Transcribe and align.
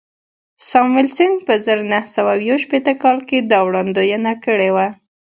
ساموېلسن 0.67 1.31
په 1.45 1.53
زر 1.65 1.79
نه 1.91 1.99
سوه 2.13 2.33
یو 2.47 2.57
شپېته 2.63 2.93
کال 3.03 3.17
کې 3.29 3.37
دا 3.51 3.59
وړاندوینه 3.67 4.31
کړې 4.45 4.69
وه 4.75 4.87